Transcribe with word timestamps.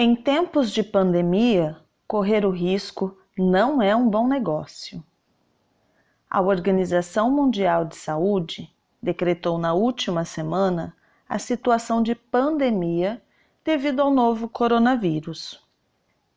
Em 0.00 0.14
tempos 0.14 0.70
de 0.70 0.80
pandemia, 0.84 1.76
correr 2.06 2.46
o 2.46 2.50
risco 2.50 3.18
não 3.36 3.82
é 3.82 3.96
um 3.96 4.08
bom 4.08 4.28
negócio. 4.28 5.02
A 6.30 6.40
Organização 6.40 7.32
Mundial 7.32 7.84
de 7.84 7.96
Saúde 7.96 8.72
decretou 9.02 9.58
na 9.58 9.74
última 9.74 10.24
semana 10.24 10.94
a 11.28 11.36
situação 11.36 12.00
de 12.00 12.14
pandemia 12.14 13.20
devido 13.64 13.98
ao 13.98 14.12
novo 14.12 14.48
coronavírus. 14.48 15.60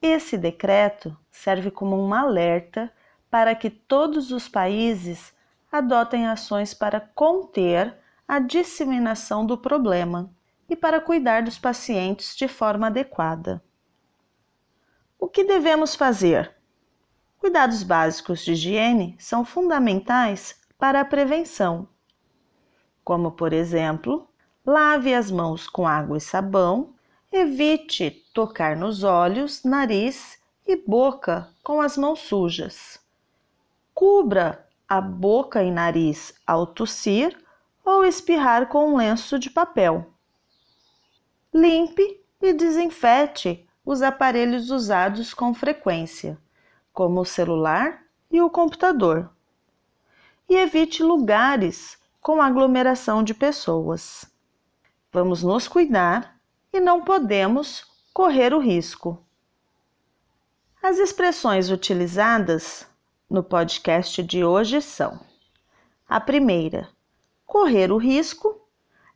Esse 0.00 0.38
decreto 0.38 1.14
serve 1.30 1.70
como 1.70 2.02
um 2.02 2.14
alerta 2.14 2.90
para 3.30 3.54
que 3.54 3.68
todos 3.68 4.32
os 4.32 4.48
países 4.48 5.34
adotem 5.70 6.26
ações 6.26 6.72
para 6.72 6.98
conter 6.98 7.94
a 8.26 8.38
disseminação 8.38 9.44
do 9.44 9.58
problema 9.58 10.30
e 10.70 10.76
para 10.76 11.00
cuidar 11.00 11.42
dos 11.42 11.58
pacientes 11.58 12.36
de 12.36 12.46
forma 12.46 12.86
adequada. 12.86 13.60
O 15.18 15.26
que 15.26 15.42
devemos 15.42 15.96
fazer? 15.96 16.54
Cuidados 17.38 17.82
básicos 17.82 18.44
de 18.44 18.52
higiene 18.52 19.16
são 19.18 19.44
fundamentais 19.44 20.60
para 20.78 21.00
a 21.00 21.04
prevenção, 21.04 21.88
como, 23.02 23.32
por 23.32 23.52
exemplo, 23.52 24.28
lave 24.64 25.12
as 25.12 25.30
mãos 25.30 25.68
com 25.68 25.86
água 25.86 26.16
e 26.16 26.20
sabão, 26.20 26.94
evite 27.32 28.10
tocar 28.32 28.76
nos 28.76 29.02
olhos, 29.02 29.64
nariz 29.64 30.38
e 30.66 30.76
boca 30.76 31.48
com 31.64 31.80
as 31.80 31.96
mãos 31.96 32.20
sujas. 32.20 33.00
Cubra 33.92 34.66
a 34.88 35.00
boca 35.00 35.62
e 35.64 35.70
nariz 35.70 36.34
ao 36.46 36.66
tossir 36.66 37.36
ou 37.84 38.04
espirrar 38.04 38.68
com 38.68 38.92
um 38.92 38.96
lenço 38.96 39.38
de 39.38 39.50
papel. 39.50 40.06
Limpe 41.52 42.20
e 42.40 42.52
desinfete 42.52 43.68
os 43.84 44.02
aparelhos 44.02 44.70
usados 44.70 45.34
com 45.34 45.52
frequência, 45.52 46.38
como 46.92 47.20
o 47.20 47.24
celular 47.24 48.04
e 48.30 48.40
o 48.40 48.48
computador. 48.48 49.30
E 50.48 50.54
evite 50.56 51.02
lugares 51.02 51.98
com 52.20 52.40
aglomeração 52.40 53.22
de 53.22 53.34
pessoas. 53.34 54.30
Vamos 55.12 55.42
nos 55.42 55.66
cuidar 55.66 56.38
e 56.72 56.78
não 56.78 57.02
podemos 57.02 57.84
correr 58.12 58.54
o 58.54 58.60
risco. 58.60 59.24
As 60.80 60.98
expressões 60.98 61.68
utilizadas 61.68 62.86
no 63.28 63.42
podcast 63.42 64.22
de 64.22 64.44
hoje 64.44 64.80
são: 64.80 65.20
a 66.08 66.20
primeira, 66.20 66.88
correr 67.44 67.90
o 67.90 67.96
risco 67.96 68.59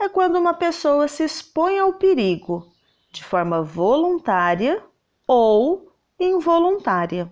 é 0.00 0.08
quando 0.08 0.36
uma 0.36 0.54
pessoa 0.54 1.06
se 1.06 1.22
expõe 1.22 1.78
ao 1.78 1.92
perigo 1.92 2.66
de 3.12 3.22
forma 3.22 3.62
voluntária 3.62 4.82
ou 5.26 5.92
involuntária. 6.18 7.30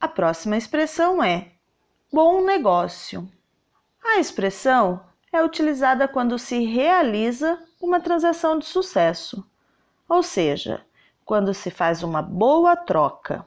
A 0.00 0.08
próxima 0.08 0.56
expressão 0.56 1.22
é 1.22 1.52
bom 2.10 2.42
negócio. 2.42 3.28
A 4.02 4.18
expressão 4.18 5.04
é 5.30 5.42
utilizada 5.44 6.08
quando 6.08 6.38
se 6.38 6.64
realiza 6.64 7.62
uma 7.78 8.00
transação 8.00 8.58
de 8.58 8.64
sucesso, 8.64 9.46
ou 10.08 10.22
seja, 10.22 10.84
quando 11.22 11.52
se 11.52 11.70
faz 11.70 12.02
uma 12.02 12.22
boa 12.22 12.74
troca. 12.74 13.44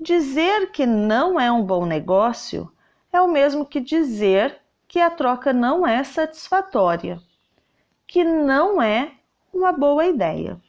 Dizer 0.00 0.72
que 0.72 0.84
não 0.84 1.38
é 1.38 1.50
um 1.50 1.62
bom 1.62 1.86
negócio 1.86 2.70
é 3.12 3.20
o 3.20 3.28
mesmo 3.28 3.64
que 3.64 3.80
dizer 3.80 4.58
que 4.88 4.98
a 4.98 5.10
troca 5.10 5.52
não 5.52 5.86
é 5.86 6.02
satisfatória 6.02 7.22
que 8.06 8.22
não 8.22 8.80
é 8.80 9.12
uma 9.52 9.72
boa 9.72 10.06
ideia. 10.06 10.60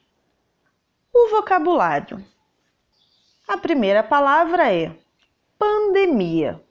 O 1.13 1.29
vocabulário. 1.29 2.23
A 3.47 3.57
primeira 3.57 4.03
palavra 4.03 4.73
é 4.73 4.95
pandemia, 5.57 6.61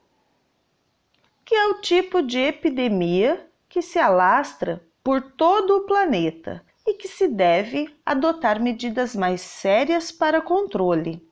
que 1.44 1.54
é 1.54 1.66
o 1.68 1.80
tipo 1.80 2.22
de 2.22 2.38
epidemia 2.38 3.48
que 3.68 3.80
se 3.80 3.98
alastra 3.98 4.82
por 5.02 5.22
todo 5.22 5.76
o 5.76 5.86
planeta 5.86 6.64
e 6.86 6.94
que 6.94 7.08
se 7.08 7.28
deve 7.28 7.94
adotar 8.04 8.60
medidas 8.60 9.14
mais 9.14 9.40
sérias 9.40 10.12
para 10.12 10.40
controle. 10.40 11.26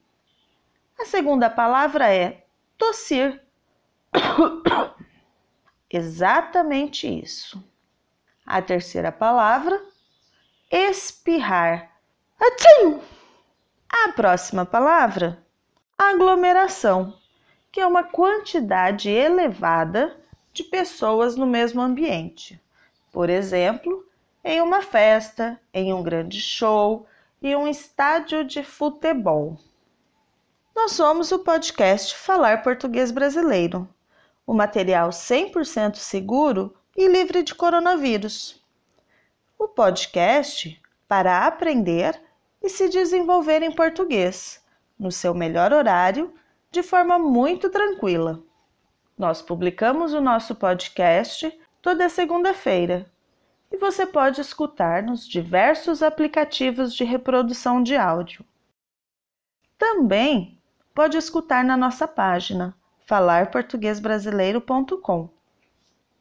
A 0.99 1.05
segunda 1.05 1.51
palavra 1.51 2.13
é 2.13 2.45
tossir. 2.77 3.41
Exatamente 5.91 7.07
isso. 7.07 7.63
A 8.47 8.61
terceira 8.61 9.11
palavra, 9.11 9.83
espirrar. 10.71 11.91
Atchim! 12.39 13.01
A 13.89 14.13
próxima 14.13 14.67
palavra, 14.67 15.43
aglomeração, 15.97 17.17
que 17.73 17.81
é 17.81 17.87
uma 17.87 18.03
quantidade 18.03 19.09
elevada 19.09 20.17
de 20.53 20.63
pessoas 20.63 21.37
no 21.37 21.47
mesmo 21.47 21.81
ambiente. 21.81 22.61
Por 23.11 23.31
exemplo, 23.31 24.07
em 24.45 24.61
uma 24.61 24.83
festa, 24.83 25.59
em 25.73 25.93
um 25.95 26.03
grande 26.03 26.41
show 26.41 27.07
e 27.41 27.57
um 27.57 27.67
estádio 27.67 28.45
de 28.45 28.63
futebol. 28.63 29.59
Nós 30.75 30.93
somos 30.93 31.33
o 31.33 31.39
podcast 31.39 32.15
Falar 32.17 32.63
Português 32.63 33.11
Brasileiro, 33.11 33.89
o 34.47 34.53
material 34.53 35.11
100% 35.11 35.97
seguro 35.97 36.75
e 36.97 37.09
livre 37.09 37.43
de 37.43 37.55
coronavírus. 37.55 38.63
O 39.59 39.69
podcast 39.69 40.81
para 41.09 41.47
aprender 41.47 42.21
e 42.63 42.69
se 42.69 42.89
desenvolver 42.89 43.63
em 43.63 43.73
português, 43.73 44.63
no 44.99 45.13
seu 45.13 45.35
melhor 45.35 45.73
horário, 45.73 46.35
de 46.71 46.83
forma 46.83 47.19
muito 47.19 47.71
tranquila. 47.71 48.43
Nós 49.17 49.41
publicamos 49.43 50.13
o 50.13 50.21
nosso 50.21 50.55
podcast 50.55 51.59
toda 51.81 52.09
segunda-feira 52.09 53.11
e 53.71 53.77
você 53.77 54.07
pode 54.07 54.41
escutar 54.41 55.03
nos 55.03 55.27
diversos 55.27 56.03
aplicativos 56.03 56.95
de 56.95 57.05
reprodução 57.05 57.83
de 57.83 57.97
áudio. 57.97 58.45
Também 59.77 60.61
pode 60.95 61.17
escutar 61.17 61.65
na 61.65 61.77
nossa 61.77 62.07
página 62.07 62.77
falarportuguesbrasileiro.com 63.07 65.29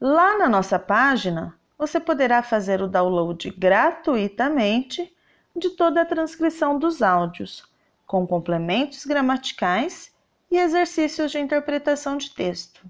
Lá 0.06 0.38
na 0.38 0.50
nossa 0.50 0.78
página, 0.78 1.58
você 1.78 1.98
poderá 1.98 2.44
fazer 2.44 2.82
o 2.82 2.90
download 2.90 3.50
gratuitamente 3.52 5.16
de 5.56 5.70
toda 5.70 6.02
a 6.02 6.06
transcrição 6.06 6.78
dos 6.78 7.02
áudios, 7.02 7.64
com 8.06 8.28
complementos 8.28 9.06
gramaticais 9.06 10.14
e 10.52 10.58
exercícios 10.58 11.32
de 11.32 11.40
interpretação 11.40 12.18
de 12.18 12.32
texto. 12.32 12.86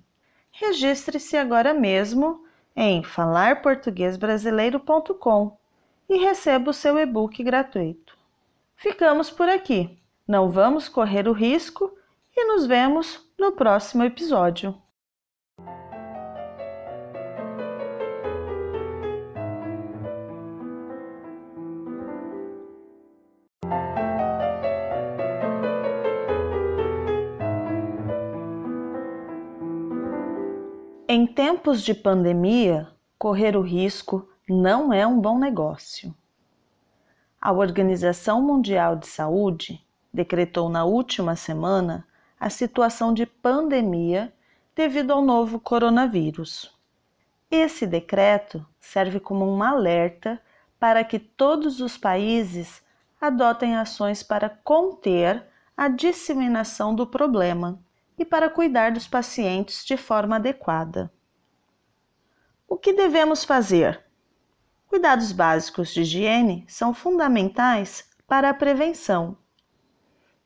Registre-se 0.51 1.37
agora 1.37 1.71
mesmo 1.71 2.47
em 2.75 3.03
falarportuguesbrasileiro.com 3.03 5.55
e 6.09 6.17
receba 6.17 6.71
o 6.71 6.73
seu 6.73 6.97
e-book 6.97 7.43
gratuito. 7.43 8.17
Ficamos 8.75 9.29
por 9.29 9.47
aqui. 9.47 9.99
Não 10.27 10.49
vamos 10.49 10.89
correr 10.89 11.27
o 11.27 11.31
risco 11.31 11.95
e 12.35 12.43
nos 12.45 12.65
vemos 12.65 13.23
no 13.37 13.51
próximo 13.51 14.03
episódio. 14.03 14.81
Em 31.15 31.27
tempos 31.27 31.83
de 31.83 31.93
pandemia, 31.93 32.89
correr 33.19 33.55
o 33.55 33.61
risco 33.61 34.27
não 34.49 34.91
é 34.91 35.05
um 35.05 35.21
bom 35.21 35.37
negócio. 35.37 36.11
A 37.39 37.51
Organização 37.51 38.41
Mundial 38.41 38.95
de 38.95 39.05
Saúde 39.05 39.79
decretou 40.11 40.69
na 40.69 40.85
última 40.85 41.35
semana 41.35 42.03
a 42.39 42.49
situação 42.49 43.13
de 43.13 43.27
pandemia 43.27 44.33
devido 44.75 45.11
ao 45.11 45.21
novo 45.21 45.59
coronavírus. 45.59 46.75
Esse 47.51 47.85
decreto 47.85 48.65
serve 48.79 49.19
como 49.19 49.45
um 49.45 49.61
alerta 49.61 50.41
para 50.79 51.03
que 51.03 51.19
todos 51.19 51.79
os 51.79 51.95
países 51.95 52.81
adotem 53.21 53.75
ações 53.75 54.23
para 54.23 54.49
conter 54.49 55.45
a 55.77 55.89
disseminação 55.89 56.95
do 56.95 57.05
problema 57.05 57.79
e 58.17 58.25
para 58.25 58.49
cuidar 58.49 58.91
dos 58.91 59.07
pacientes 59.07 59.85
de 59.85 59.97
forma 59.97 60.35
adequada. 60.35 61.11
O 62.67 62.77
que 62.77 62.93
devemos 62.93 63.43
fazer? 63.43 64.03
Cuidados 64.87 65.31
básicos 65.31 65.93
de 65.93 66.01
higiene 66.01 66.65
são 66.67 66.93
fundamentais 66.93 68.09
para 68.27 68.49
a 68.49 68.53
prevenção, 68.53 69.37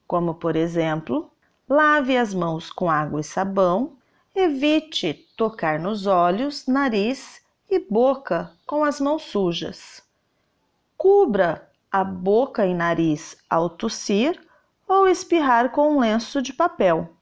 como, 0.08 0.36
por 0.36 0.56
exemplo, 0.56 1.30
lave 1.68 2.18
as 2.18 2.34
mãos 2.34 2.72
com 2.72 2.90
água 2.90 3.20
e 3.20 3.24
sabão, 3.24 3.98
evite 4.34 5.14
tocar 5.36 5.80
nos 5.80 6.08
olhos, 6.08 6.66
nariz 6.66 7.42
e 7.70 7.80
boca 7.80 8.52
com 8.66 8.84
as 8.86 9.02
mãos 9.02 9.24
sujas. 9.24 10.02
Cubra 10.96 11.70
a 11.92 12.04
boca 12.04 12.66
e 12.66 12.74
nariz 12.74 13.38
ao 13.50 13.70
tossir 13.70 14.42
ou 14.88 15.08
espirrar 15.08 15.72
com 15.72 15.96
um 15.96 16.00
lenço 16.00 16.42
de 16.42 16.54
papel. 16.54 17.17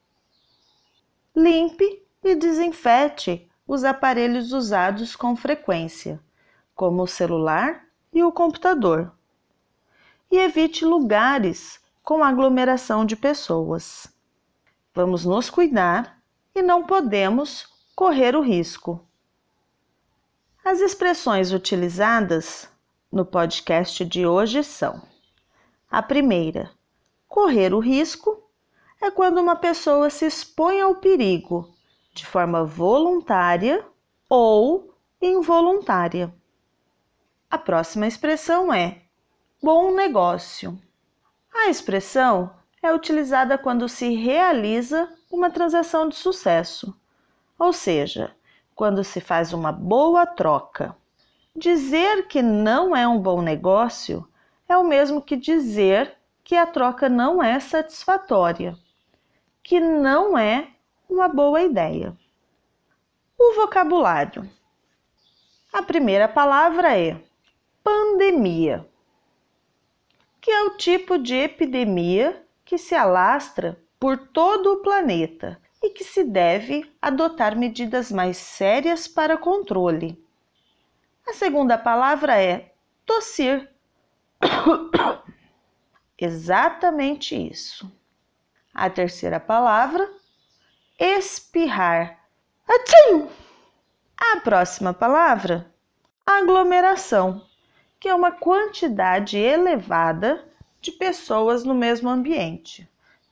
Limpe 1.36 2.02
e 2.24 2.34
desinfete 2.34 3.46
os 3.68 3.84
aparelhos 3.84 4.52
usados 4.52 5.14
com 5.14 5.36
frequência, 5.36 6.18
como 6.74 7.02
o 7.02 7.06
celular 7.06 7.84
e 8.10 8.22
o 8.22 8.32
computador. 8.32 9.12
E 10.30 10.38
evite 10.38 10.82
lugares 10.82 11.78
com 12.02 12.24
aglomeração 12.24 13.04
de 13.04 13.14
pessoas. 13.14 14.06
Vamos 14.94 15.26
nos 15.26 15.50
cuidar 15.50 16.22
e 16.54 16.62
não 16.62 16.84
podemos 16.84 17.68
correr 17.94 18.34
o 18.34 18.40
risco. 18.40 19.06
As 20.64 20.80
expressões 20.80 21.52
utilizadas 21.52 22.66
no 23.12 23.26
podcast 23.26 24.06
de 24.06 24.26
hoje 24.26 24.64
são: 24.64 25.02
a 25.90 26.02
primeira, 26.02 26.70
correr 27.28 27.74
o 27.74 27.78
risco, 27.78 28.45
é 29.06 29.10
quando 29.10 29.38
uma 29.38 29.54
pessoa 29.54 30.10
se 30.10 30.26
expõe 30.26 30.80
ao 30.80 30.96
perigo 30.96 31.72
de 32.12 32.26
forma 32.26 32.64
voluntária 32.64 33.84
ou 34.28 34.92
involuntária. 35.22 36.34
A 37.48 37.56
próxima 37.56 38.06
expressão 38.06 38.72
é 38.72 39.02
bom 39.62 39.94
negócio. 39.94 40.76
A 41.54 41.68
expressão 41.68 42.50
é 42.82 42.92
utilizada 42.92 43.56
quando 43.56 43.88
se 43.88 44.14
realiza 44.14 45.08
uma 45.30 45.50
transação 45.50 46.08
de 46.08 46.16
sucesso, 46.16 46.94
ou 47.56 47.72
seja, 47.72 48.34
quando 48.74 49.04
se 49.04 49.20
faz 49.20 49.52
uma 49.52 49.70
boa 49.70 50.26
troca. 50.26 50.96
Dizer 51.54 52.26
que 52.26 52.42
não 52.42 52.94
é 52.94 53.06
um 53.06 53.20
bom 53.20 53.40
negócio 53.40 54.28
é 54.68 54.76
o 54.76 54.82
mesmo 54.82 55.22
que 55.22 55.36
dizer 55.36 56.12
que 56.42 56.56
a 56.56 56.66
troca 56.66 57.08
não 57.08 57.42
é 57.42 57.60
satisfatória, 57.60 58.76
que 59.66 59.80
não 59.80 60.38
é 60.38 60.68
uma 61.10 61.26
boa 61.26 61.60
ideia. 61.60 62.16
O 63.36 63.54
vocabulário. 63.56 64.48
A 65.72 65.82
primeira 65.82 66.28
palavra 66.28 66.96
é 66.96 67.20
pandemia, 67.82 68.88
que 70.40 70.52
é 70.52 70.62
o 70.62 70.76
tipo 70.76 71.18
de 71.18 71.34
epidemia 71.34 72.46
que 72.64 72.78
se 72.78 72.94
alastra 72.94 73.76
por 73.98 74.16
todo 74.16 74.74
o 74.74 74.82
planeta 74.82 75.60
e 75.82 75.90
que 75.90 76.04
se 76.04 76.22
deve 76.22 76.88
adotar 77.02 77.58
medidas 77.58 78.12
mais 78.12 78.36
sérias 78.36 79.08
para 79.08 79.36
controle. 79.36 80.24
A 81.26 81.32
segunda 81.32 81.76
palavra 81.76 82.40
é 82.40 82.72
tossir. 83.04 83.68
Exatamente 86.16 87.34
isso. 87.34 87.90
A 88.78 88.90
terceira 88.90 89.40
palavra, 89.40 90.06
espirrar. 90.98 92.18
Atchim! 92.68 93.26
A 94.18 94.38
próxima 94.40 94.92
palavra, 94.92 95.72
aglomeração, 96.26 97.40
que 97.98 98.06
é 98.06 98.14
uma 98.14 98.30
quantidade 98.30 99.38
elevada 99.38 100.46
de 100.78 100.92
pessoas 100.92 101.64
no 101.64 101.74
mesmo 101.74 102.10
ambiente. 102.10 102.86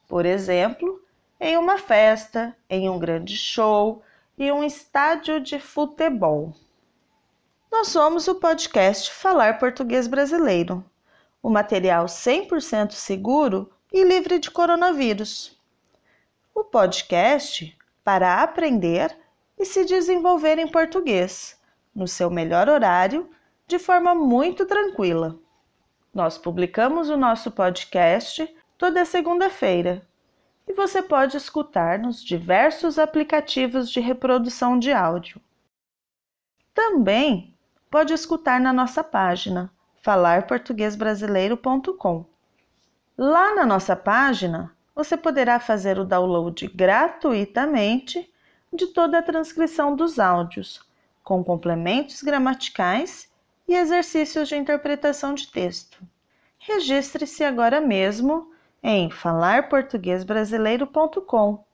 Por 0.08 0.24
exemplo, 0.24 1.04
em 1.38 1.58
uma 1.58 1.76
festa, 1.76 2.56
em 2.70 2.88
um 2.88 2.98
grande 2.98 3.36
show 3.36 4.02
e 4.38 4.50
um 4.50 4.64
estádio 4.64 5.40
de 5.40 5.60
futebol. 5.60 6.54
Nós 7.70 7.88
somos 7.88 8.26
o 8.28 8.36
podcast 8.36 9.12
Falar 9.12 9.58
Português 9.58 10.06
Brasileiro, 10.06 10.82
o 11.42 11.50
material 11.50 12.06
100% 12.06 12.92
seguro 12.92 13.70
e 13.92 14.04
livre 14.04 14.38
de 14.38 14.50
coronavírus. 14.50 15.58
O 16.54 16.64
podcast 16.64 17.76
para 18.02 18.42
aprender 18.42 19.16
e 19.58 19.64
se 19.64 19.84
desenvolver 19.84 20.58
em 20.58 20.68
português, 20.68 21.58
no 21.94 22.08
seu 22.08 22.30
melhor 22.30 22.68
horário, 22.68 23.30
de 23.66 23.78
forma 23.78 24.14
muito 24.14 24.66
tranquila. 24.66 25.38
Nós 26.12 26.36
publicamos 26.36 27.08
o 27.08 27.16
nosso 27.16 27.50
podcast 27.50 28.54
toda 28.76 29.04
segunda-feira 29.04 30.06
e 30.66 30.72
você 30.72 31.02
pode 31.02 31.36
escutar 31.36 31.98
nos 31.98 32.22
diversos 32.22 32.98
aplicativos 32.98 33.90
de 33.90 34.00
reprodução 34.00 34.78
de 34.78 34.92
áudio. 34.92 35.40
Também 36.72 37.54
pode 37.90 38.12
escutar 38.12 38.60
na 38.60 38.72
nossa 38.72 39.02
página 39.04 39.70
falarportuguesbrasileiro.com. 40.02 42.33
Lá 43.16 43.54
na 43.54 43.64
nossa 43.64 43.94
página, 43.94 44.74
você 44.92 45.16
poderá 45.16 45.60
fazer 45.60 46.00
o 46.00 46.04
download 46.04 46.66
gratuitamente 46.68 48.28
de 48.72 48.88
toda 48.88 49.18
a 49.18 49.22
transcrição 49.22 49.94
dos 49.94 50.18
áudios, 50.18 50.84
com 51.22 51.44
complementos 51.44 52.22
gramaticais 52.22 53.32
e 53.68 53.74
exercícios 53.74 54.48
de 54.48 54.56
interpretação 54.56 55.32
de 55.32 55.48
texto. 55.50 56.02
Registre-se 56.58 57.44
agora 57.44 57.80
mesmo 57.80 58.52
em 58.82 59.08
falarportuguesbrasileiro.com 59.10 61.64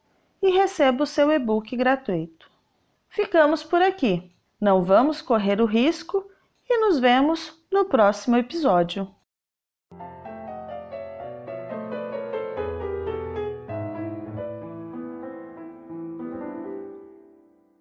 e 0.43 0.51
receba 0.51 1.05
o 1.05 1.07
seu 1.07 1.33
e-book 1.33 1.75
gratuito. 1.75 2.51
Ficamos 3.09 3.65
por 3.65 3.81
aqui. 3.81 4.31
Não 4.61 4.85
vamos 4.85 5.23
correr 5.23 5.59
o 5.61 5.65
risco 5.65 6.31
e 6.69 6.79
nos 6.79 6.99
vemos 6.99 7.59
no 7.73 7.87
próximo 7.87 8.37
episódio. 8.37 9.09